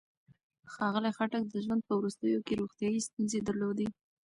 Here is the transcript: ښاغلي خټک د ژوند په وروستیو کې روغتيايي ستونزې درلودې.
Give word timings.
ښاغلي 0.73 1.11
خټک 1.17 1.43
د 1.49 1.55
ژوند 1.65 1.81
په 1.87 1.93
وروستیو 1.99 2.45
کې 2.47 2.59
روغتيايي 2.59 3.01
ستونزې 3.07 3.39
درلودې. 3.47 3.87